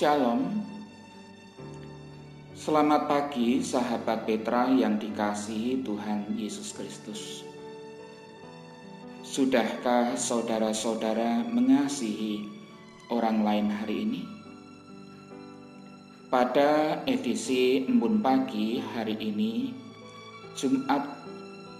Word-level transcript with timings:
Shalom. 0.00 0.64
Selamat 2.56 3.04
pagi 3.04 3.60
sahabat 3.60 4.24
Petra 4.24 4.72
yang 4.72 4.96
dikasihi 4.96 5.84
Tuhan 5.84 6.40
Yesus 6.40 6.72
Kristus. 6.72 7.44
Sudahkah 9.20 10.16
saudara-saudara 10.16 11.44
mengasihi 11.44 12.48
orang 13.12 13.44
lain 13.44 13.68
hari 13.68 14.08
ini? 14.08 14.24
Pada 16.32 17.04
edisi 17.04 17.84
Embun 17.84 18.24
Pagi 18.24 18.80
hari 18.80 19.20
ini, 19.20 19.76
Jumat 20.56 21.04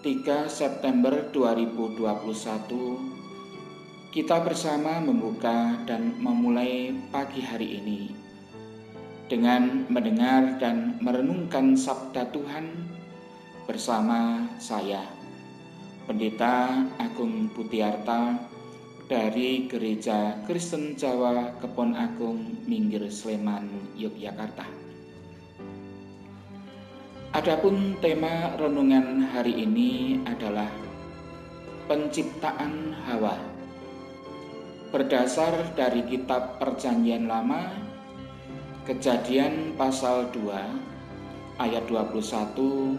3 0.05 0.45
September 0.45 1.24
2021, 1.32 3.20
kita 4.10 4.42
bersama 4.42 4.98
membuka 4.98 5.78
dan 5.87 6.18
memulai 6.18 6.91
pagi 7.14 7.38
hari 7.38 7.78
ini 7.78 8.10
dengan 9.30 9.87
mendengar 9.87 10.59
dan 10.59 10.98
merenungkan 10.98 11.78
sabda 11.78 12.27
Tuhan 12.34 12.91
bersama 13.70 14.51
saya, 14.59 15.06
Pendeta 16.10 16.91
Agung 16.98 17.54
Putiarta 17.54 18.34
dari 19.06 19.70
Gereja 19.70 20.42
Kristen 20.42 20.98
Jawa 20.98 21.54
Kebon 21.62 21.95
Agung 21.95 22.66
Minggir 22.66 23.06
Sleman, 23.15 23.95
Yogyakarta. 23.95 24.66
Adapun 27.30 27.95
tema 28.02 28.59
renungan 28.59 29.23
hari 29.30 29.54
ini 29.54 30.18
adalah 30.27 30.66
penciptaan 31.87 32.90
Hawa 33.07 33.49
berdasar 34.91 35.55
dari 35.79 36.02
kitab 36.02 36.59
Perjanjian 36.59 37.30
Lama 37.30 37.71
Kejadian 38.83 39.79
pasal 39.79 40.35
2 40.35 41.63
ayat 41.63 41.87
21 41.87 42.99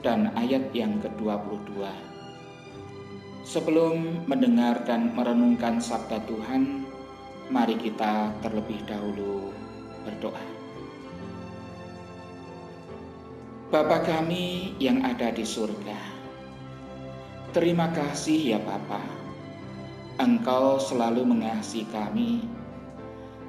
dan 0.00 0.32
ayat 0.32 0.72
yang 0.72 0.96
ke-22. 1.04 1.84
Sebelum 3.44 4.24
mendengar 4.24 4.80
dan 4.88 5.12
merenungkan 5.12 5.84
sabda 5.84 6.24
Tuhan, 6.24 6.88
mari 7.52 7.76
kita 7.76 8.32
terlebih 8.40 8.80
dahulu 8.88 9.52
berdoa. 10.08 10.46
Bapa 13.68 14.00
kami 14.00 14.80
yang 14.80 15.04
ada 15.04 15.28
di 15.28 15.44
surga, 15.44 15.98
terima 17.52 17.92
kasih 17.92 18.56
ya 18.56 18.60
Bapak 18.64 19.27
Engkau 20.18 20.82
selalu 20.82 21.22
mengasihi 21.22 21.86
kami 21.94 22.42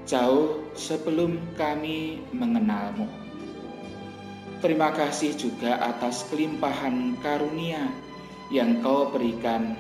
jauh 0.06 0.62
sebelum 0.78 1.38
kami 1.58 2.22
mengenalmu. 2.30 3.10
Terima 4.62 4.94
kasih 4.94 5.34
juga 5.34 5.82
atas 5.82 6.30
kelimpahan 6.30 7.18
karunia 7.26 7.90
yang 8.54 8.86
kau 8.86 9.10
berikan 9.10 9.78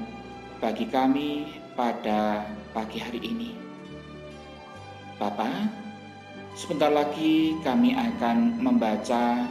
bagi 0.57 0.89
kami 0.89 1.49
pada 1.77 2.45
pagi 2.73 2.97
hari 2.97 3.21
ini. 3.21 3.53
Bapa, 5.21 5.69
sebentar 6.57 6.89
lagi 6.89 7.53
kami 7.61 7.93
akan 7.93 8.65
membaca 8.65 9.45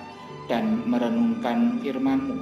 dan 0.51 0.65
merenungkan 0.91 1.79
firman-Mu. 1.87 2.39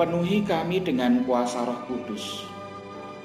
Penuhi 0.00 0.40
kami 0.48 0.80
dengan 0.80 1.26
kuasa 1.26 1.66
roh 1.66 1.80
kudus, 1.90 2.53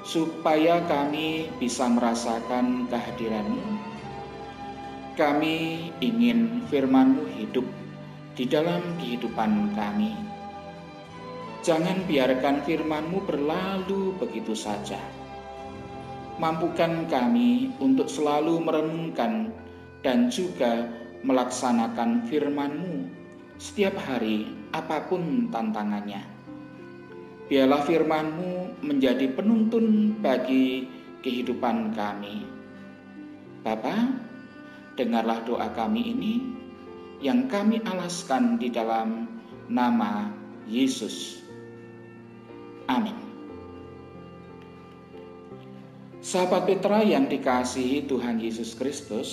supaya 0.02 0.80
kami 0.88 1.52
bisa 1.60 1.84
merasakan 1.88 2.88
kehadiranmu. 2.88 3.64
Kami 5.18 5.90
ingin 6.00 6.64
firmanmu 6.72 7.28
hidup 7.36 7.66
di 8.32 8.48
dalam 8.48 8.80
kehidupan 8.96 9.76
kami. 9.76 10.16
Jangan 11.60 12.08
biarkan 12.08 12.64
firmanmu 12.64 13.28
berlalu 13.28 14.16
begitu 14.16 14.56
saja. 14.56 14.96
Mampukan 16.40 17.04
kami 17.12 17.68
untuk 17.84 18.08
selalu 18.08 18.64
merenungkan 18.64 19.52
dan 20.00 20.32
juga 20.32 20.88
melaksanakan 21.20 22.24
firmanmu 22.32 23.12
setiap 23.60 23.92
hari 24.08 24.48
apa 24.72 25.04
pun 25.04 25.52
tantangannya 25.52 26.29
biarlah 27.50 27.82
firman-Mu 27.82 28.78
menjadi 28.86 29.26
penuntun 29.34 30.14
bagi 30.22 30.86
kehidupan 31.18 31.90
kami. 31.98 32.46
Bapa, 33.66 34.14
dengarlah 34.94 35.42
doa 35.42 35.66
kami 35.74 36.14
ini 36.14 36.34
yang 37.18 37.50
kami 37.50 37.82
alaskan 37.82 38.56
di 38.56 38.70
dalam 38.70 39.26
nama 39.66 40.30
Yesus. 40.70 41.42
Amin. 42.86 43.18
Sahabat 46.22 46.70
Petra 46.70 47.02
yang 47.02 47.26
dikasihi 47.26 48.06
Tuhan 48.06 48.38
Yesus 48.38 48.78
Kristus, 48.78 49.30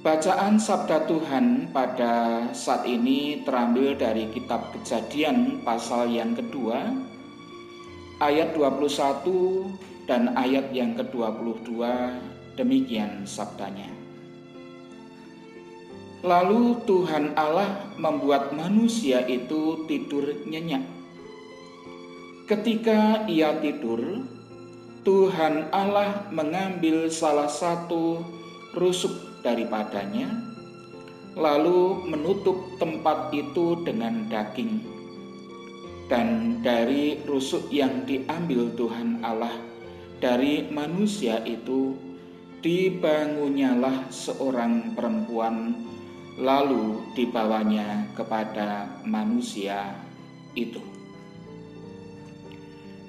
Bacaan 0.00 0.56
Sabda 0.56 1.04
Tuhan 1.04 1.76
pada 1.76 2.48
saat 2.56 2.88
ini 2.88 3.44
terambil 3.44 3.92
dari 4.00 4.32
kitab 4.32 4.72
Kejadian 4.72 5.60
pasal 5.60 6.08
yang 6.08 6.32
kedua 6.32 6.88
ayat 8.16 8.56
21 8.56 8.80
dan 10.08 10.32
ayat 10.40 10.72
yang 10.72 10.96
ke-22 10.96 11.84
demikian 12.56 13.28
sabdanya. 13.28 13.92
Lalu 16.24 16.80
Tuhan 16.88 17.36
Allah 17.36 17.92
membuat 18.00 18.56
manusia 18.56 19.20
itu 19.28 19.84
tidur 19.84 20.32
nyenyak. 20.48 20.88
Ketika 22.48 23.28
ia 23.28 23.52
tidur, 23.60 24.24
Tuhan 25.04 25.68
Allah 25.76 26.24
mengambil 26.32 27.12
salah 27.12 27.52
satu 27.52 28.24
rusuk 28.72 29.29
daripadanya, 29.40 30.28
lalu 31.36 32.06
menutup 32.08 32.76
tempat 32.80 33.32
itu 33.34 33.80
dengan 33.86 34.26
daging. 34.28 34.82
Dan 36.10 36.58
dari 36.64 37.22
rusuk 37.22 37.70
yang 37.70 38.02
diambil 38.02 38.74
Tuhan 38.74 39.22
Allah 39.22 39.54
dari 40.18 40.66
manusia 40.68 41.38
itu, 41.46 41.94
dibangunnyalah 42.60 44.10
seorang 44.12 44.92
perempuan, 44.92 45.86
lalu 46.36 47.00
dibawanya 47.14 48.10
kepada 48.18 49.00
manusia 49.06 49.96
itu. 50.58 50.82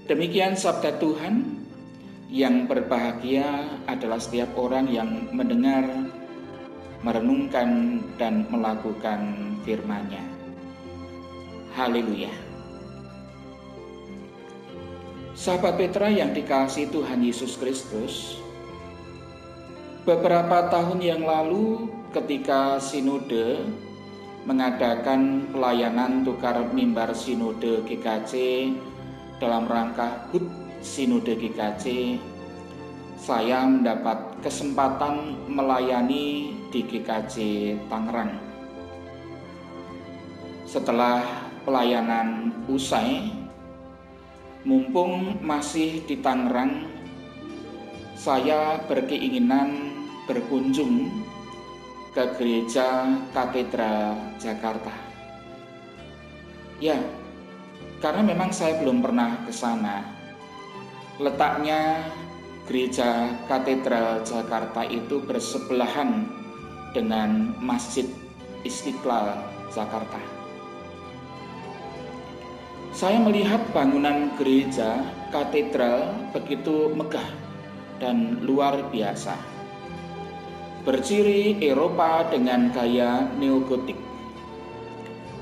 Demikian 0.08 0.60
sabda 0.60 1.00
Tuhan 1.00 1.64
yang 2.32 2.68
berbahagia 2.68 3.80
adalah 3.88 4.20
setiap 4.20 4.56
orang 4.56 4.88
yang 4.88 5.32
mendengar 5.36 6.11
merenungkan 7.02 8.02
dan 8.16 8.46
melakukan 8.50 9.54
firman-Nya. 9.66 10.22
Haleluya. 11.74 12.30
Sahabat 15.34 15.82
Petra 15.82 16.12
yang 16.14 16.38
dikasih 16.38 16.94
Tuhan 16.94 17.26
Yesus 17.26 17.58
Kristus, 17.58 18.38
beberapa 20.06 20.70
tahun 20.70 21.02
yang 21.02 21.26
lalu 21.26 21.90
ketika 22.14 22.78
sinode 22.78 23.66
mengadakan 24.46 25.50
pelayanan 25.50 26.22
tukar 26.22 26.62
mimbar 26.74 27.14
sinode 27.18 27.82
GKC 27.86 28.34
dalam 29.42 29.66
rangka 29.66 30.30
HUT 30.30 30.46
sinode 30.82 31.34
GKC 31.38 32.18
saya 33.22 33.70
mendapat 33.70 34.18
kesempatan 34.42 35.38
melayani 35.46 36.58
di 36.72 36.88
GKJ 36.88 37.36
Tangerang. 37.92 38.40
Setelah 40.64 41.20
pelayanan 41.68 42.56
usai, 42.72 43.28
mumpung 44.64 45.38
masih 45.44 46.02
di 46.08 46.24
Tangerang, 46.24 46.88
saya 48.16 48.80
berkeinginan 48.88 49.92
berkunjung 50.26 51.12
ke 52.16 52.24
gereja 52.40 53.08
katedral 53.36 54.16
Jakarta. 54.40 54.96
Ya, 56.80 56.98
karena 58.02 58.26
memang 58.26 58.50
saya 58.50 58.80
belum 58.80 59.04
pernah 59.06 59.44
ke 59.46 59.54
sana. 59.54 60.02
Letaknya 61.22 62.02
Gereja 62.66 63.30
Katedral 63.52 64.24
Jakarta 64.24 64.88
itu 64.88 65.22
bersebelahan 65.22 66.41
dengan 66.92 67.56
Masjid 67.60 68.08
Istiqlal 68.68 69.40
Jakarta. 69.72 70.20
Saya 72.92 73.24
melihat 73.24 73.64
bangunan 73.72 74.36
gereja 74.36 75.00
katedral 75.32 76.12
begitu 76.36 76.92
megah 76.92 77.28
dan 78.04 78.44
luar 78.44 78.92
biasa. 78.92 79.52
berciri 80.82 81.62
Eropa 81.62 82.26
dengan 82.34 82.74
gaya 82.74 83.30
neogotik. 83.38 83.98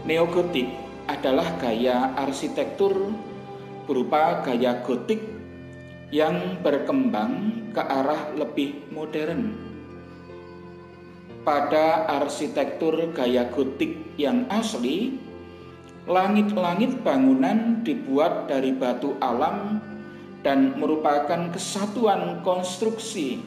Neogotik 0.03 0.67
adalah 1.07 1.55
gaya 1.63 2.11
arsitektur 2.19 3.15
berupa 3.87 4.43
gaya 4.43 4.83
gotik 4.83 5.23
yang 6.11 6.59
berkembang 6.59 7.55
ke 7.71 7.79
arah 7.79 8.35
lebih 8.35 8.83
modern. 8.91 9.68
Pada 11.39 12.03
arsitektur 12.19 13.15
gaya 13.15 13.47
gotik 13.47 14.13
yang 14.19 14.43
asli, 14.51 15.15
langit-langit 16.03 16.99
bangunan 16.99 17.79
dibuat 17.85 18.51
dari 18.51 18.75
batu 18.75 19.15
alam 19.23 19.79
dan 20.43 20.75
merupakan 20.75 21.47
kesatuan 21.51 22.43
konstruksi 22.43 23.39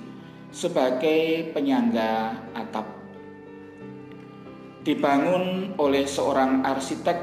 sebagai 0.52 1.52
penyangga 1.52 2.36
atap. 2.56 2.88
Dibangun 4.82 5.76
oleh 5.78 6.08
seorang 6.08 6.64
arsitek 6.64 7.18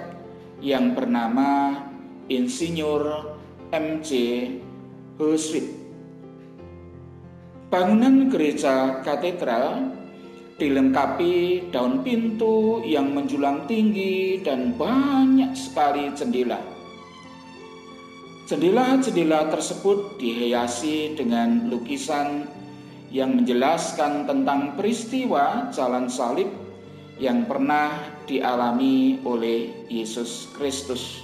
yang 0.64 0.96
bernama 0.96 1.82
Insinyur 2.30 3.36
M.C. 3.74 4.10
Huswit. 5.18 5.68
Bangunan 7.70 8.34
gereja 8.34 9.04
katedral 9.06 9.99
dilengkapi 10.60 11.72
daun 11.72 12.04
pintu 12.04 12.84
yang 12.84 13.16
menjulang 13.16 13.64
tinggi 13.66 14.44
dan 14.44 14.76
banyak 14.76 15.56
sekali 15.56 16.12
jendela 16.14 16.60
Jendela-jendela 18.50 19.46
tersebut 19.54 20.18
dihiasi 20.18 21.14
dengan 21.14 21.70
lukisan 21.70 22.50
yang 23.14 23.38
menjelaskan 23.38 24.26
tentang 24.26 24.74
peristiwa 24.74 25.70
jalan 25.70 26.10
salib 26.10 26.50
yang 27.22 27.46
pernah 27.46 27.94
dialami 28.26 29.22
oleh 29.22 29.86
Yesus 29.86 30.50
Kristus. 30.58 31.22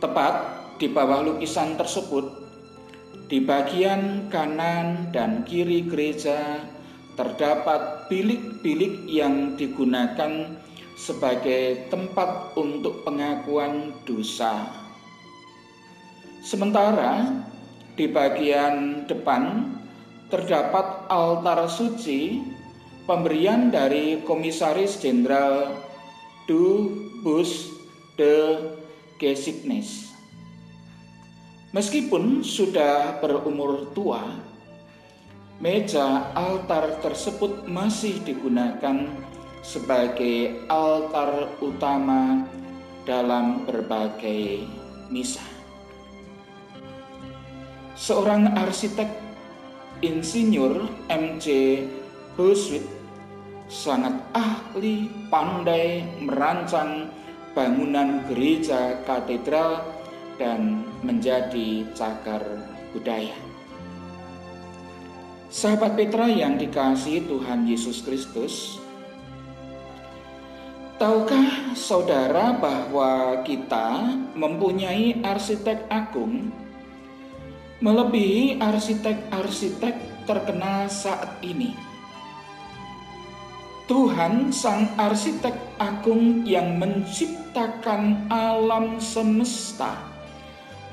Tepat 0.00 0.64
di 0.80 0.88
bawah 0.88 1.28
lukisan 1.28 1.76
tersebut, 1.76 2.32
di 3.28 3.44
bagian 3.44 4.32
kanan 4.32 5.12
dan 5.12 5.44
kiri 5.44 5.84
gereja 5.84 6.64
terdapat 7.16 8.06
bilik-bilik 8.12 9.08
yang 9.08 9.56
digunakan 9.56 10.60
sebagai 10.96 11.88
tempat 11.90 12.54
untuk 12.56 13.02
pengakuan 13.04 13.92
dosa 14.04 14.86
Sementara 16.46 17.42
di 17.98 18.06
bagian 18.06 19.02
depan 19.10 19.66
terdapat 20.30 21.10
altar 21.10 21.66
suci 21.66 22.38
pemberian 23.02 23.66
dari 23.66 24.22
Komisaris 24.22 25.02
Jenderal 25.02 25.74
Du 26.46 26.86
Bus 27.26 27.66
de 28.14 28.62
Gesignes. 29.18 30.14
Meskipun 31.74 32.46
sudah 32.46 33.18
berumur 33.18 33.90
tua, 33.90 34.22
meja 35.56 36.32
altar 36.36 37.00
tersebut 37.00 37.64
masih 37.64 38.20
digunakan 38.22 39.08
sebagai 39.64 40.68
altar 40.68 41.48
utama 41.64 42.44
dalam 43.08 43.64
berbagai 43.64 44.68
misa 45.08 45.42
seorang 47.96 48.52
arsitek 48.52 49.08
insinyur 50.04 50.84
MC 51.08 51.46
Huswit 52.36 52.84
sangat 53.66 54.12
ahli 54.36 55.08
pandai 55.32 56.04
merancang 56.20 57.08
bangunan 57.56 58.20
gereja 58.28 59.00
katedral 59.08 59.80
dan 60.36 60.84
menjadi 61.00 61.88
cagar 61.96 62.44
budaya. 62.92 63.45
Sahabat 65.56 65.96
Petra 65.96 66.28
yang 66.28 66.60
dikasihi 66.60 67.24
Tuhan 67.24 67.64
Yesus 67.64 68.04
Kristus, 68.04 68.76
tahukah 71.00 71.72
saudara 71.72 72.52
bahwa 72.52 73.40
kita 73.40 74.20
mempunyai 74.36 75.24
arsitek 75.24 75.88
agung 75.88 76.52
melebihi 77.80 78.60
arsitek-arsitek 78.60 80.28
terkenal 80.28 80.92
saat 80.92 81.40
ini. 81.40 81.72
Tuhan 83.88 84.52
sang 84.52 84.92
arsitek 85.00 85.56
agung 85.80 86.44
yang 86.44 86.76
menciptakan 86.76 88.28
alam 88.28 89.00
semesta 89.00 90.04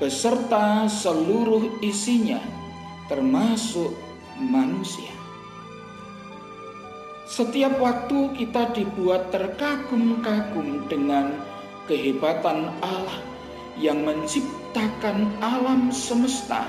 beserta 0.00 0.88
seluruh 0.88 1.84
isinya 1.84 2.40
termasuk 3.12 4.13
manusia. 4.38 5.12
Setiap 7.24 7.80
waktu 7.80 8.36
kita 8.36 8.76
dibuat 8.76 9.32
terkagum-kagum 9.32 10.86
dengan 10.92 11.34
kehebatan 11.88 12.68
Allah 12.84 13.20
yang 13.80 14.04
menciptakan 14.04 15.32
alam 15.42 15.90
semesta 15.90 16.68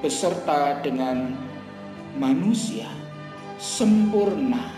beserta 0.00 0.80
dengan 0.80 1.36
manusia 2.16 2.88
sempurna. 3.60 4.72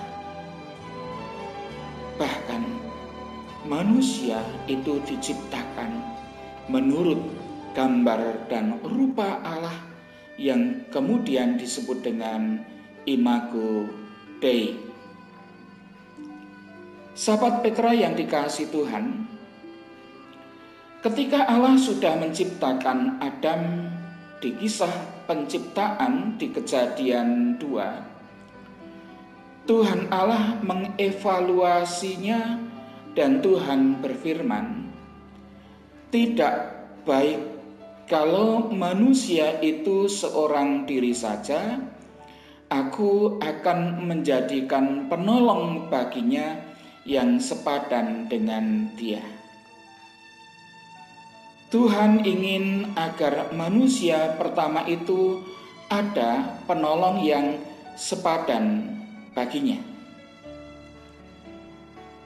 Bahkan 2.18 2.62
manusia 3.70 4.42
itu 4.66 4.98
diciptakan 5.06 6.02
menurut 6.66 7.22
gambar 7.72 8.50
dan 8.50 8.76
rupa 8.84 9.38
Allah 9.46 9.91
yang 10.40 10.88
kemudian 10.88 11.60
disebut 11.60 12.04
dengan 12.04 12.62
imago 13.04 13.88
Dei. 14.38 14.78
Sahabat 17.12 17.60
Petra 17.60 17.92
yang 17.92 18.16
dikasih 18.16 18.72
Tuhan, 18.72 19.28
Ketika 21.02 21.50
Allah 21.50 21.74
sudah 21.74 22.14
menciptakan 22.14 23.18
Adam 23.18 23.90
di 24.38 24.54
kisah 24.54 25.26
penciptaan 25.26 26.38
di 26.38 26.46
kejadian 26.54 27.58
2, 27.58 29.66
Tuhan 29.66 30.06
Allah 30.14 30.62
mengevaluasinya 30.62 32.62
dan 33.18 33.42
Tuhan 33.42 33.98
berfirman, 33.98 34.94
"Tidak 36.14 36.54
baik 37.02 37.51
kalau 38.12 38.68
manusia 38.68 39.56
itu 39.64 40.04
seorang 40.04 40.84
diri 40.84 41.16
saja, 41.16 41.80
aku 42.68 43.40
akan 43.40 44.04
menjadikan 44.04 45.08
penolong 45.08 45.88
baginya 45.88 46.60
yang 47.08 47.40
sepadan 47.40 48.28
dengan 48.28 48.92
dia." 49.00 49.24
Tuhan 51.72 52.20
ingin 52.20 52.92
agar 53.00 53.48
manusia 53.56 54.36
pertama 54.36 54.84
itu 54.84 55.40
ada 55.88 56.60
penolong 56.68 57.24
yang 57.24 57.56
sepadan 57.96 58.92
baginya. 59.32 59.80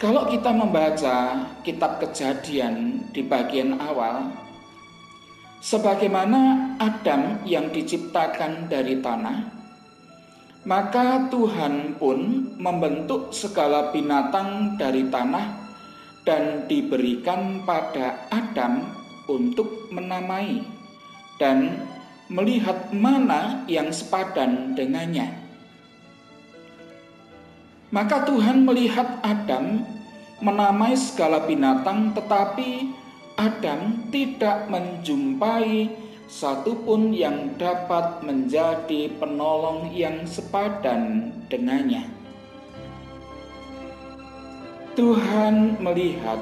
Kalau 0.03 0.27
kita 0.27 0.51
membaca 0.51 1.47
kitab 1.63 2.03
Kejadian 2.03 3.07
di 3.15 3.23
bagian 3.23 3.79
awal, 3.79 4.46
sebagaimana 5.61 6.75
Adam 6.81 7.43
yang 7.49 7.73
diciptakan 7.73 8.69
dari 8.69 9.01
tanah, 9.01 9.39
maka 10.67 11.31
Tuhan 11.31 11.95
pun 11.95 12.51
membentuk 12.59 13.31
segala 13.31 13.95
binatang 13.95 14.75
dari 14.75 15.07
tanah 15.07 15.47
dan 16.27 16.67
diberikan 16.67 17.63
pada 17.63 18.27
Adam 18.35 18.83
untuk 19.31 19.87
menamai 19.95 20.67
dan 21.39 21.87
melihat 22.27 22.91
mana 22.91 23.63
yang 23.71 23.95
sepadan 23.95 24.75
dengannya. 24.75 25.31
Maka 27.95 28.27
Tuhan 28.27 28.67
melihat 28.67 29.23
Adam 29.23 29.87
menamai 30.43 30.99
segala 30.99 31.47
binatang, 31.47 32.11
tetapi 32.11 32.91
Adam 33.37 34.09
tidak 34.09 34.65
menjumpai 34.73 35.93
satupun 36.25 37.13
yang 37.13 37.53
dapat 37.61 38.25
menjadi 38.25 39.13
penolong 39.21 39.93
yang 39.93 40.25
sepadan 40.25 41.31
dengannya. 41.53 42.09
Tuhan 44.97 45.77
melihat 45.85 46.41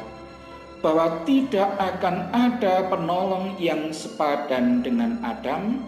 bahwa 0.79 1.19
tidak 1.27 1.75
akan 1.81 2.31
ada 2.31 2.87
penolong 2.87 3.59
yang 3.59 3.91
sepadan 3.91 4.79
dengan 4.85 5.19
Adam 5.27 5.83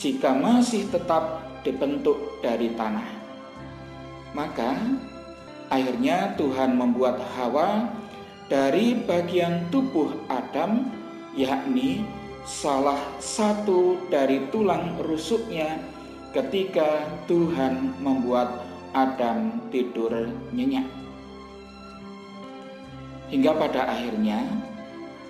jika 0.00 0.32
masih 0.32 0.88
tetap 0.88 1.44
dibentuk 1.60 2.40
dari 2.40 2.72
tanah. 2.72 3.04
Maka 4.32 4.78
akhirnya 5.68 6.32
Tuhan 6.38 6.78
membuat 6.78 7.20
Hawa 7.36 7.92
dari 8.48 8.94
bagian 8.94 9.68
tubuh 9.68 10.08
Adam, 10.30 10.37
yakni 11.36 12.04
salah 12.48 12.98
satu 13.20 14.00
dari 14.08 14.48
tulang 14.48 14.96
rusuknya 15.04 15.76
ketika 16.32 17.04
Tuhan 17.28 17.92
membuat 18.00 18.64
Adam 18.96 19.60
tidur 19.68 20.32
nyenyak. 20.56 20.88
Hingga 23.28 23.52
pada 23.60 23.92
akhirnya 23.92 24.40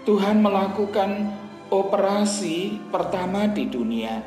Tuhan 0.06 0.38
melakukan 0.38 1.34
operasi 1.68 2.78
pertama 2.88 3.50
di 3.50 3.66
dunia, 3.66 4.22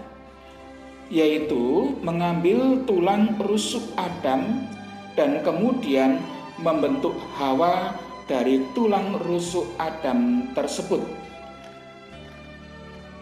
yaitu 1.08 1.96
mengambil 2.04 2.84
tulang 2.84 3.34
rusuk 3.40 3.82
Adam 3.96 4.68
dan 5.16 5.40
kemudian 5.42 6.20
membentuk 6.60 7.16
Hawa 7.40 7.96
dari 8.32 8.64
tulang 8.72 9.20
rusuk 9.28 9.76
Adam 9.76 10.48
tersebut. 10.56 11.04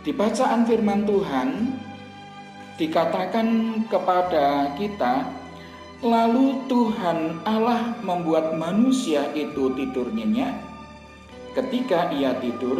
Di 0.05 0.13
bacaan 0.13 0.69
firman 0.69 1.01
Tuhan 1.09 1.49
dikatakan 2.77 3.47
kepada 3.89 4.77
kita, 4.77 5.25
lalu 6.05 6.61
Tuhan 6.69 7.41
Allah 7.41 7.97
membuat 8.05 8.53
manusia 8.53 9.33
itu 9.33 9.73
tidur 9.73 10.13
nyenyak. 10.13 10.53
Ketika 11.57 12.13
ia 12.13 12.37
tidur, 12.37 12.77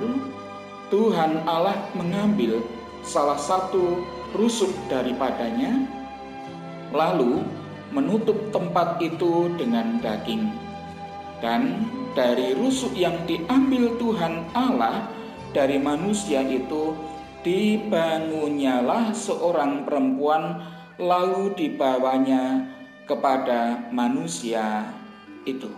Tuhan 0.94 1.50
Allah 1.50 1.82
mengambil 1.98 2.62
salah 3.02 3.42
satu 3.42 4.06
rusuk 4.38 4.70
daripadanya, 4.86 5.82
lalu 6.94 7.42
menutup 7.90 8.38
tempat 8.54 9.02
itu 9.02 9.50
dengan 9.58 9.98
daging. 9.98 10.54
Dan 11.42 11.90
dari 12.20 12.52
rusuk 12.52 13.00
yang 13.00 13.24
diambil 13.24 13.96
Tuhan 13.96 14.52
Allah 14.52 15.08
dari 15.56 15.80
manusia 15.80 16.44
itu 16.44 16.92
dibangunnyalah 17.48 19.16
seorang 19.16 19.88
perempuan 19.88 20.60
lalu 21.00 21.56
dibawanya 21.56 22.68
kepada 23.08 23.88
manusia 23.96 24.92
itu. 25.48 25.72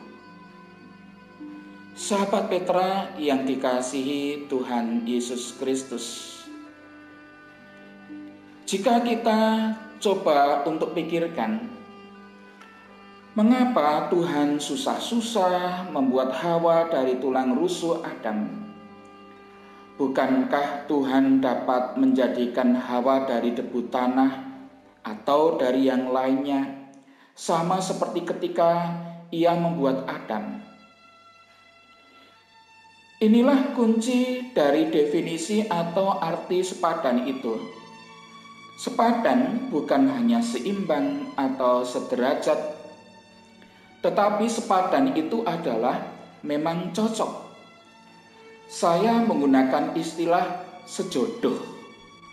Sahabat 1.94 2.50
Petra 2.50 3.14
yang 3.22 3.46
dikasihi 3.46 4.50
Tuhan 4.50 5.06
Yesus 5.06 5.54
Kristus. 5.62 6.42
Jika 8.66 9.06
kita 9.06 9.40
coba 10.02 10.66
untuk 10.66 10.98
pikirkan 10.98 11.81
Mengapa 13.32 14.12
Tuhan 14.12 14.60
susah-susah 14.60 15.88
membuat 15.88 16.36
Hawa 16.36 16.92
dari 16.92 17.16
tulang 17.16 17.56
rusuk 17.56 18.04
Adam? 18.04 18.44
Bukankah 19.96 20.84
Tuhan 20.84 21.40
dapat 21.40 21.96
menjadikan 21.96 22.76
Hawa 22.76 23.24
dari 23.24 23.56
debu 23.56 23.88
tanah 23.88 24.52
atau 25.08 25.56
dari 25.56 25.88
yang 25.88 26.12
lainnya, 26.12 26.92
sama 27.32 27.80
seperti 27.80 28.28
ketika 28.28 29.00
Ia 29.32 29.56
membuat 29.56 30.12
Adam? 30.12 30.60
Inilah 33.24 33.72
kunci 33.72 34.52
dari 34.52 34.92
definisi 34.92 35.64
atau 35.72 36.20
arti 36.20 36.68
sepadan 36.68 37.24
itu. 37.32 37.56
Sepadan 38.76 39.72
bukan 39.72 40.20
hanya 40.20 40.44
seimbang 40.44 41.32
atau 41.40 41.88
sederajat 41.88 42.81
tetapi 44.02 44.50
sepadan 44.50 45.14
itu 45.14 45.46
adalah 45.46 46.02
memang 46.42 46.90
cocok. 46.90 47.54
Saya 48.66 49.22
menggunakan 49.22 49.94
istilah 49.94 50.66
sejodoh, 50.90 51.62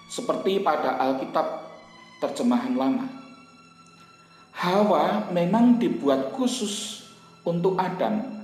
seperti 0.08 0.64
pada 0.64 0.96
Alkitab 0.96 1.68
terjemahan 2.24 2.72
lama. 2.72 3.06
Hawa 4.58 5.28
memang 5.30 5.76
dibuat 5.76 6.34
khusus 6.34 7.04
untuk 7.44 7.78
Adam. 7.78 8.40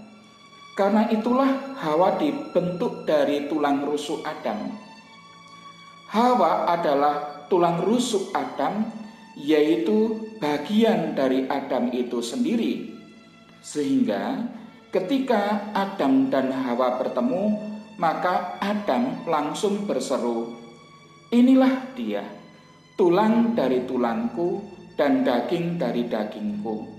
Karena 0.74 1.06
itulah 1.10 1.78
Hawa 1.80 2.18
dibentuk 2.18 3.06
dari 3.06 3.46
tulang 3.46 3.86
rusuk 3.86 4.26
Adam. 4.26 4.74
Hawa 6.10 6.66
adalah 6.70 7.46
tulang 7.46 7.82
rusuk 7.82 8.34
Adam, 8.34 8.90
yaitu 9.38 10.18
bagian 10.42 11.14
dari 11.14 11.46
Adam 11.46 11.90
itu 11.94 12.18
sendiri 12.22 12.93
sehingga 13.64 14.44
ketika 14.92 15.72
Adam 15.72 16.28
dan 16.28 16.52
Hawa 16.52 17.00
bertemu, 17.00 17.56
maka 17.96 18.60
Adam 18.60 19.24
langsung 19.24 19.88
berseru, 19.88 20.52
"Inilah 21.32 21.96
dia, 21.96 22.28
tulang 22.92 23.56
dari 23.56 23.88
tulangku 23.88 24.60
dan 25.00 25.24
daging 25.24 25.80
dari 25.80 26.04
dagingku. 26.04 26.92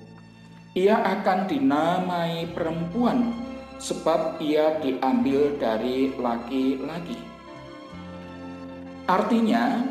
Ia 0.74 1.05
akan 1.22 1.48
dinamai 1.48 2.50
perempuan 2.51 3.31
sebab 3.77 4.41
ia 4.41 4.81
diambil 4.81 5.53
dari 5.62 6.17
laki-laki." 6.17 7.22
Artinya 9.05 9.86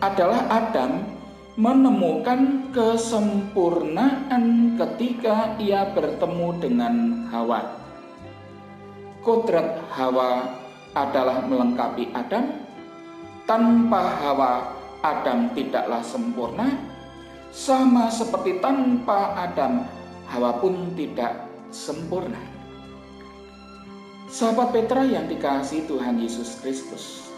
adalah 0.00 0.48
Adam 0.48 1.21
menemukan 1.52 2.72
kesempurnaan 2.72 4.72
ketika 4.80 5.52
ia 5.60 5.84
bertemu 5.92 6.48
dengan 6.56 7.28
Hawa. 7.28 7.76
Kodrat 9.20 9.76
Hawa 9.92 10.48
adalah 10.96 11.44
melengkapi 11.44 12.08
Adam. 12.16 12.64
Tanpa 13.44 14.00
Hawa, 14.22 14.72
Adam 15.04 15.52
tidaklah 15.52 16.00
sempurna. 16.00 16.72
Sama 17.52 18.08
seperti 18.08 18.56
tanpa 18.64 19.36
Adam, 19.36 19.84
Hawa 20.32 20.56
pun 20.56 20.96
tidak 20.96 21.36
sempurna. 21.68 22.40
Sahabat 24.32 24.72
Petra 24.72 25.04
yang 25.04 25.28
dikasih 25.28 25.84
Tuhan 25.84 26.16
Yesus 26.16 26.56
Kristus. 26.64 27.28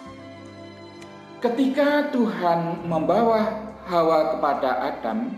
Ketika 1.43 2.15
Tuhan 2.15 2.87
membawa 2.87 3.74
Hawa 3.85 4.37
kepada 4.37 4.81
Adam, 4.81 5.29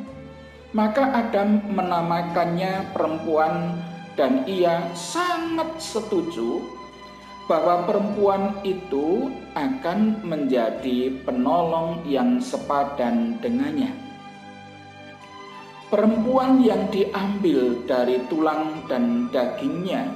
maka 0.70 1.02
Adam 1.10 1.66
menamakannya 1.66 2.94
perempuan 2.94 3.74
dan 4.14 4.46
ia 4.46 4.86
sangat 4.94 5.82
setuju 5.82 6.62
bahwa 7.50 7.82
perempuan 7.86 8.54
itu 8.62 9.34
akan 9.58 10.22
menjadi 10.22 11.10
penolong 11.26 12.06
yang 12.06 12.38
sepadan 12.38 13.38
dengannya. 13.42 13.90
Perempuan 15.90 16.62
yang 16.62 16.86
diambil 16.90 17.82
dari 17.86 18.18
tulang 18.30 18.82
dan 18.90 19.30
dagingnya, 19.30 20.06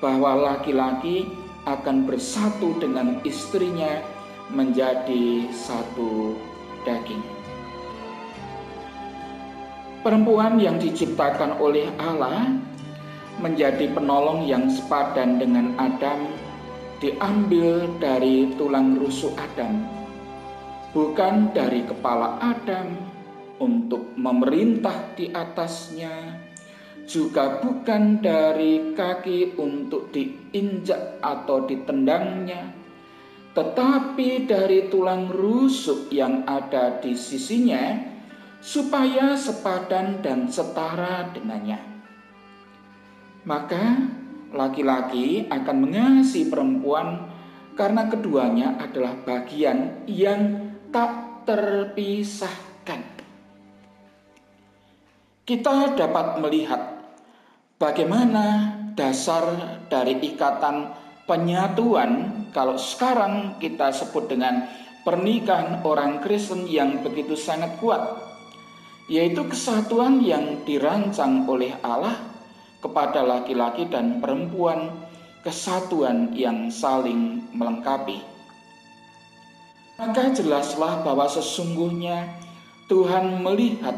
bahwa 0.00 0.52
laki-laki 0.52 1.28
akan 1.64 2.04
bersatu 2.08 2.76
dengan 2.76 3.20
istrinya 3.24 4.04
menjadi 4.52 5.48
satu 5.48 6.36
daging. 6.84 7.24
Perempuan 10.04 10.60
yang 10.60 10.76
diciptakan 10.76 11.56
oleh 11.56 11.88
Allah 11.96 12.52
menjadi 13.40 13.88
penolong 13.88 14.44
yang 14.44 14.68
sepadan 14.68 15.40
dengan 15.40 15.72
Adam 15.80 16.28
diambil 17.00 17.88
dari 17.98 18.52
tulang 18.60 19.00
rusuk 19.00 19.32
Adam, 19.40 19.80
bukan 20.92 21.56
dari 21.56 21.88
kepala 21.88 22.36
Adam 22.38 22.94
untuk 23.58 24.12
memerintah 24.20 25.16
di 25.16 25.32
atasnya, 25.32 26.36
juga 27.08 27.64
bukan 27.64 28.20
dari 28.20 28.92
kaki 28.92 29.56
untuk 29.56 30.12
diinjak 30.12 31.22
atau 31.24 31.64
ditendangnya, 31.64 32.73
tetapi 33.54 34.50
dari 34.50 34.90
tulang 34.90 35.30
rusuk 35.30 36.10
yang 36.10 36.42
ada 36.42 36.98
di 36.98 37.14
sisinya 37.14 38.02
supaya 38.58 39.38
sepadan 39.38 40.18
dan 40.18 40.50
setara 40.50 41.30
dengannya. 41.30 41.78
Maka 43.46 44.10
laki-laki 44.50 45.46
akan 45.46 45.76
mengasihi 45.86 46.50
perempuan 46.50 47.30
karena 47.78 48.10
keduanya 48.10 48.74
adalah 48.82 49.14
bagian 49.22 50.02
yang 50.10 50.74
tak 50.90 51.46
terpisahkan. 51.46 53.02
Kita 55.44 55.92
dapat 55.92 56.40
melihat 56.40 56.82
bagaimana 57.76 58.72
dasar 58.96 59.44
dari 59.92 60.16
ikatan 60.24 60.88
penyatuan 61.28 62.43
kalau 62.54 62.78
sekarang 62.78 63.58
kita 63.58 63.90
sebut 63.90 64.30
dengan 64.30 64.70
pernikahan 65.02 65.82
orang 65.82 66.22
Kristen 66.22 66.70
yang 66.70 67.02
begitu 67.02 67.34
sangat 67.34 67.76
kuat, 67.82 68.00
yaitu 69.10 69.42
kesatuan 69.44 70.22
yang 70.22 70.62
dirancang 70.62 71.50
oleh 71.50 71.74
Allah 71.82 72.14
kepada 72.78 73.26
laki-laki 73.26 73.90
dan 73.90 74.22
perempuan, 74.22 74.94
kesatuan 75.42 76.30
yang 76.32 76.70
saling 76.70 77.42
melengkapi. 77.52 78.22
Maka 79.98 80.30
jelaslah 80.30 81.02
bahwa 81.02 81.26
sesungguhnya 81.26 82.38
Tuhan 82.86 83.42
melihat 83.42 83.94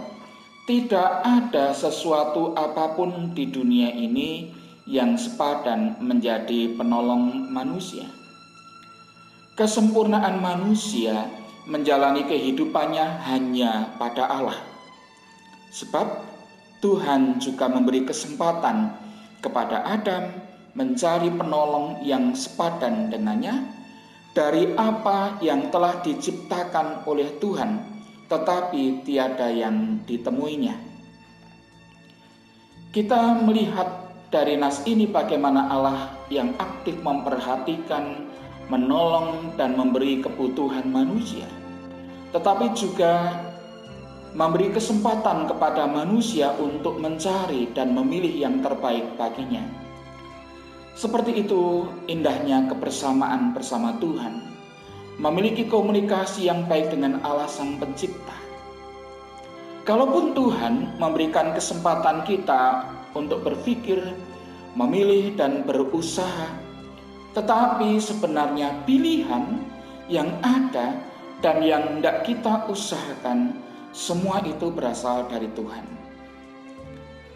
tidak 0.64 1.22
ada 1.22 1.76
sesuatu 1.76 2.56
apa 2.58 2.98
pun 2.98 3.36
di 3.36 3.46
dunia 3.52 3.92
ini 3.94 4.50
yang 4.88 5.14
sepadan 5.14 5.98
menjadi 6.02 6.74
penolong 6.74 7.50
manusia. 7.52 8.06
Kesempurnaan 9.56 10.36
manusia 10.44 11.32
menjalani 11.64 12.28
kehidupannya 12.28 13.24
hanya 13.24 13.88
pada 13.96 14.28
Allah. 14.28 14.60
Sebab 15.72 16.28
Tuhan 16.84 17.40
juga 17.40 17.64
memberi 17.64 18.04
kesempatan 18.04 18.92
kepada 19.40 19.80
Adam 19.80 20.28
mencari 20.76 21.32
penolong 21.32 22.04
yang 22.04 22.36
sepadan 22.36 23.08
dengannya 23.08 23.64
dari 24.36 24.76
apa 24.76 25.40
yang 25.40 25.72
telah 25.72 26.04
diciptakan 26.04 27.08
oleh 27.08 27.40
Tuhan, 27.40 27.80
tetapi 28.28 29.08
tiada 29.08 29.48
yang 29.48 30.04
ditemuinya. 30.04 30.76
Kita 32.92 33.40
melihat 33.40 33.88
dari 34.28 34.60
nas 34.60 34.84
ini 34.84 35.08
bagaimana 35.08 35.72
Allah 35.72 36.12
yang 36.28 36.52
aktif 36.60 37.00
memperhatikan, 37.00 38.28
menolong 38.66 39.54
dan 39.54 39.78
memberi 39.78 40.18
kebutuhan 40.22 40.90
manusia. 40.90 41.46
Tetapi 42.34 42.74
juga 42.74 43.42
memberi 44.36 44.68
kesempatan 44.74 45.48
kepada 45.48 45.88
manusia 45.88 46.52
untuk 46.60 47.00
mencari 47.00 47.72
dan 47.72 47.96
memilih 47.96 48.34
yang 48.36 48.60
terbaik 48.60 49.16
baginya. 49.16 49.64
Seperti 50.96 51.44
itu 51.44 51.88
indahnya 52.08 52.68
kebersamaan 52.68 53.52
bersama 53.52 53.96
Tuhan, 54.00 54.40
memiliki 55.16 55.64
komunikasi 55.68 56.48
yang 56.48 56.68
baik 56.68 56.92
dengan 56.92 57.20
Allah 57.24 57.48
Sang 57.48 57.80
Pencipta. 57.80 58.36
Kalaupun 59.86 60.34
Tuhan 60.34 60.98
memberikan 60.98 61.54
kesempatan 61.54 62.26
kita 62.26 62.90
untuk 63.14 63.46
berpikir, 63.46 64.02
memilih, 64.74 65.32
dan 65.38 65.62
berusaha, 65.62 66.65
tetapi 67.36 68.00
sebenarnya 68.00 68.72
pilihan 68.88 69.60
yang 70.08 70.32
ada 70.40 70.96
dan 71.44 71.60
yang 71.60 72.00
tidak 72.00 72.24
kita 72.24 72.64
usahakan, 72.64 73.60
semua 73.92 74.40
itu 74.40 74.72
berasal 74.72 75.28
dari 75.28 75.52
Tuhan. 75.52 75.84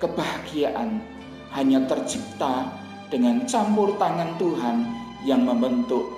Kebahagiaan 0.01 1.05
hanya 1.53 1.85
tercipta 1.85 2.73
dengan 3.13 3.45
campur 3.45 3.93
tangan 4.01 4.41
Tuhan 4.41 4.89
yang 5.29 5.45
membentuk 5.45 6.09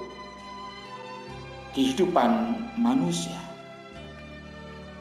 kehidupan 1.75 2.55
manusia. 2.79 3.43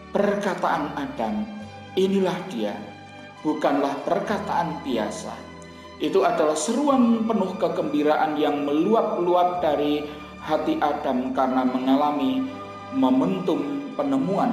Perkataan 0.09 0.97
Adam, 0.97 1.45
inilah 1.93 2.39
dia 2.49 2.73
bukanlah 3.45 3.93
perkataan 4.09 4.81
biasa. 4.81 5.50
Itu 6.01 6.25
adalah 6.25 6.57
seruan 6.57 7.29
penuh 7.29 7.53
kegembiraan 7.61 8.33
yang 8.33 8.65
meluap-luap 8.65 9.61
dari 9.61 10.01
hati 10.41 10.81
Adam 10.81 11.29
karena 11.37 11.61
mengalami 11.61 12.41
momentum 12.97 13.93
penemuan. 13.93 14.49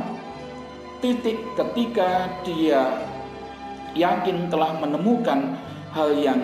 Titik 1.00 1.40
ketika 1.56 2.28
dia 2.44 3.00
yakin 3.96 4.52
telah 4.52 4.76
menemukan 4.76 5.56
hal 5.96 6.12
yang 6.20 6.40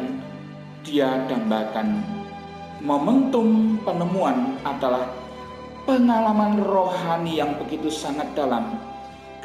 dia 0.80 1.28
dambakan. 1.28 2.00
Momentum 2.80 3.76
penemuan 3.84 4.56
adalah 4.64 5.04
pengalaman 5.84 6.64
rohani 6.64 7.44
yang 7.44 7.56
begitu 7.60 7.92
sangat 7.92 8.32
dalam 8.32 8.76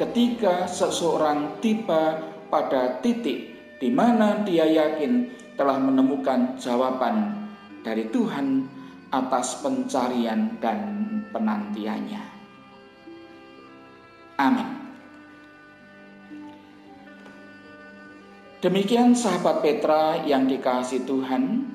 ketika 0.00 0.64
seseorang 0.64 1.60
tiba 1.60 2.16
pada 2.48 3.00
titik 3.04 3.52
di 3.76 3.88
mana 3.92 4.40
dia 4.44 4.64
yakin 4.64 5.39
telah 5.60 5.76
menemukan 5.76 6.56
jawaban 6.56 7.36
dari 7.84 8.08
Tuhan 8.08 8.64
atas 9.12 9.60
pencarian 9.60 10.56
dan 10.56 10.80
penantiannya. 11.36 12.24
Amin. 14.40 14.68
Demikian 18.64 19.12
sahabat 19.12 19.60
Petra 19.60 20.24
yang 20.24 20.48
dikasih 20.48 21.04
Tuhan, 21.04 21.68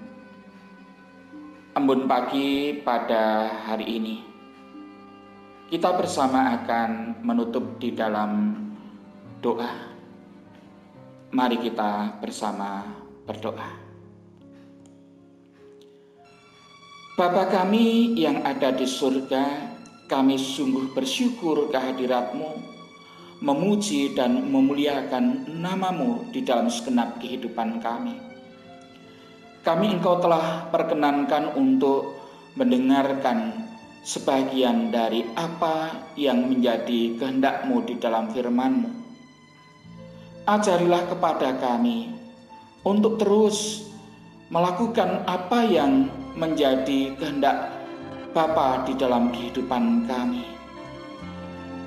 embun 1.77 2.09
pagi 2.09 2.81
pada 2.81 3.53
hari 3.69 4.01
ini. 4.01 4.15
Kita 5.69 5.93
bersama 5.93 6.57
akan 6.57 7.21
menutup 7.21 7.77
di 7.77 7.93
dalam 7.93 8.53
doa. 9.45 9.93
Mari 11.33 11.57
kita 11.61 12.21
bersama 12.21 13.04
berdoa. 13.25 13.69
Bapa 17.15 17.47
kami 17.47 18.13
yang 18.19 18.43
ada 18.45 18.75
di 18.75 18.85
surga, 18.85 19.75
kami 20.05 20.35
sungguh 20.37 20.93
bersyukur 20.93 21.71
kehadiratmu, 21.71 22.51
memuji 23.41 24.13
dan 24.13 24.45
memuliakan 24.51 25.47
namamu 25.57 26.27
di 26.29 26.43
dalam 26.43 26.69
segenap 26.69 27.17
kehidupan 27.19 27.81
kami. 27.81 28.15
Kami 29.65 29.97
engkau 29.97 30.21
telah 30.21 30.69
perkenankan 30.69 31.57
untuk 31.57 32.21
mendengarkan 32.53 33.65
sebagian 34.05 34.93
dari 34.93 35.25
apa 35.33 36.13
yang 36.13 36.45
menjadi 36.45 37.17
kehendakmu 37.17 37.81
di 37.89 37.97
dalam 37.97 38.29
firmanmu 38.29 39.05
ajarilah 40.45 41.09
kepada 41.09 41.57
kami 41.57 42.13
untuk 42.85 43.17
terus 43.17 43.89
melakukan 44.53 45.25
apa 45.25 45.65
yang 45.65 46.07
menjadi 46.37 47.17
kehendak 47.17 47.73
Bapa 48.35 48.83
di 48.83 48.93
dalam 48.99 49.31
kehidupan 49.31 50.05
kami. 50.05 50.43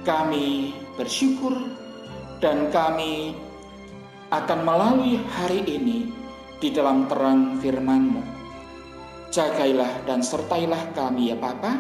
Kami 0.02 0.72
bersyukur 0.96 1.52
dan 2.40 2.72
kami 2.72 3.36
akan 4.32 4.60
melalui 4.64 5.20
hari 5.36 5.60
ini 5.68 6.08
di 6.58 6.72
dalam 6.72 7.04
terang 7.06 7.60
firman-Mu. 7.60 8.24
Jagailah 9.28 10.08
dan 10.08 10.24
sertailah 10.24 10.96
kami 10.96 11.30
ya 11.30 11.36
Bapa, 11.36 11.76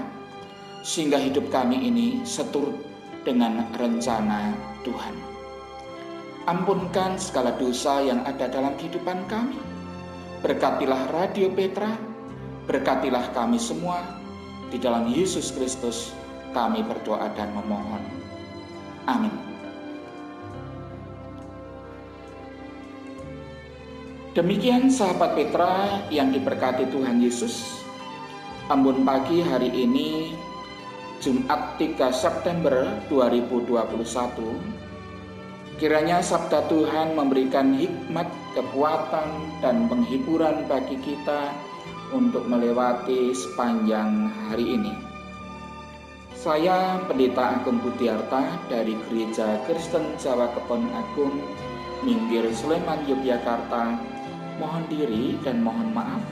sehingga 0.84 1.16
hidup 1.16 1.48
kami 1.48 1.88
ini 1.88 2.20
seturut 2.28 2.76
dengan 3.24 3.64
rencana 3.72 4.52
Tuhan. 4.84 5.37
Ampunkan 6.48 7.20
segala 7.20 7.52
dosa 7.60 8.00
yang 8.00 8.24
ada 8.24 8.48
dalam 8.48 8.72
kehidupan 8.80 9.28
kami. 9.28 9.60
Berkatilah 10.40 11.12
Radio 11.12 11.52
Petra, 11.52 11.92
berkatilah 12.64 13.36
kami 13.36 13.60
semua. 13.60 14.00
Di 14.72 14.80
dalam 14.80 15.12
Yesus 15.12 15.52
Kristus 15.52 16.16
kami 16.56 16.80
berdoa 16.88 17.28
dan 17.36 17.52
memohon. 17.52 18.00
Amin. 19.04 19.36
Demikian 24.32 24.88
sahabat 24.88 25.36
Petra 25.36 26.00
yang 26.08 26.32
diberkati 26.32 26.88
Tuhan 26.88 27.20
Yesus. 27.20 27.84
Ambon 28.72 29.04
pagi 29.04 29.44
hari 29.44 29.68
ini 29.68 30.32
Jumat 31.20 31.76
3 31.76 32.08
September 32.08 32.88
2021 33.12 34.87
Kiranya 35.78 36.18
sabda 36.18 36.66
Tuhan 36.66 37.14
memberikan 37.14 37.70
hikmat, 37.70 38.26
kekuatan, 38.58 39.30
dan 39.62 39.86
penghiburan 39.86 40.66
bagi 40.66 40.98
kita 40.98 41.54
untuk 42.10 42.50
melewati 42.50 43.30
sepanjang 43.30 44.26
hari 44.50 44.74
ini. 44.74 44.90
Saya 46.34 46.98
Pendeta 47.06 47.62
Agung 47.62 47.78
Budiarta 47.78 48.58
dari 48.66 48.98
Gereja 49.06 49.62
Kristen 49.70 50.18
Jawa 50.18 50.50
Kebon 50.50 50.82
Agung, 50.90 51.46
Minggir 52.02 52.50
Sleman, 52.50 53.06
Yogyakarta. 53.06 54.02
Mohon 54.58 54.82
diri 54.90 55.38
dan 55.46 55.62
mohon 55.62 55.94
maaf 55.94 56.22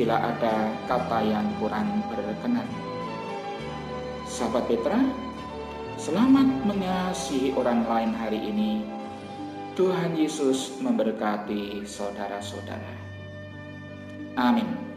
bila 0.00 0.32
ada 0.32 0.72
kata 0.88 1.28
yang 1.28 1.44
kurang 1.60 2.00
berkenan. 2.08 2.64
Sahabat 4.24 4.64
Petra, 4.64 4.96
Selamat 5.98 6.46
mengasihi 6.62 7.58
orang 7.58 7.82
lain 7.82 8.14
hari 8.14 8.38
ini. 8.38 8.86
Tuhan 9.74 10.14
Yesus 10.14 10.78
memberkati 10.78 11.82
saudara-saudara. 11.82 12.94
Amin. 14.38 14.87